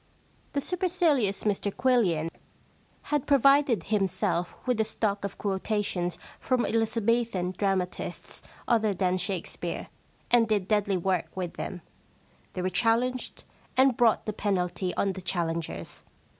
The 0.53 0.61
supercilious 0.61 1.43
Mr 1.43 1.71
Quillian 1.71 2.31
had 3.13 3.27
provided 3.27 3.83
himself 3.83 4.55
with 4.65 4.81
a 4.81 4.83
stock 4.83 5.23
of 5.23 5.37
quotations 5.37 6.17
from 6.39 6.65
Eliza 6.65 7.01
bethan 7.01 7.55
dramatists 7.55 8.41
other 8.67 8.95
than 8.95 9.17
Shakespeare, 9.19 9.89
and 10.31 10.47
did 10.47 10.67
deadly 10.67 10.97
work 10.97 11.27
with 11.37 11.53
them. 11.53 11.81
They 12.53 12.63
were 12.63 12.69
challenged, 12.71 13.43
and 13.77 13.95
brought 13.95 14.25
the 14.25 14.33
penalty 14.33 14.91
on 14.95 15.13
the 15.13 15.21
challengers. 15.21 16.03